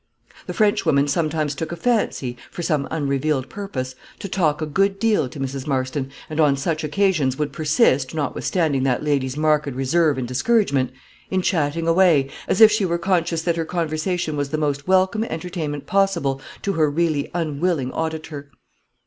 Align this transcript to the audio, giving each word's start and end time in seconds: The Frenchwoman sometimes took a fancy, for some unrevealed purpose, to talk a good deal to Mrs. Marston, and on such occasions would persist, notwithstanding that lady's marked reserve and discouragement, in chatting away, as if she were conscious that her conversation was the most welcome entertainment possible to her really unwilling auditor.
The 0.47 0.55
Frenchwoman 0.55 1.07
sometimes 1.07 1.53
took 1.53 1.71
a 1.71 1.75
fancy, 1.75 2.35
for 2.49 2.63
some 2.63 2.87
unrevealed 2.89 3.49
purpose, 3.49 3.93
to 4.17 4.27
talk 4.27 4.59
a 4.59 4.65
good 4.65 4.97
deal 4.97 5.29
to 5.29 5.39
Mrs. 5.39 5.67
Marston, 5.67 6.09
and 6.27 6.39
on 6.39 6.57
such 6.57 6.83
occasions 6.83 7.37
would 7.37 7.53
persist, 7.53 8.15
notwithstanding 8.15 8.81
that 8.81 9.03
lady's 9.03 9.37
marked 9.37 9.67
reserve 9.67 10.17
and 10.17 10.27
discouragement, 10.27 10.89
in 11.29 11.43
chatting 11.43 11.87
away, 11.87 12.31
as 12.47 12.61
if 12.61 12.71
she 12.71 12.83
were 12.83 12.97
conscious 12.97 13.43
that 13.43 13.57
her 13.57 13.63
conversation 13.65 14.35
was 14.35 14.49
the 14.49 14.57
most 14.57 14.87
welcome 14.87 15.23
entertainment 15.25 15.85
possible 15.85 16.41
to 16.63 16.73
her 16.73 16.89
really 16.89 17.29
unwilling 17.35 17.91
auditor. 17.91 18.49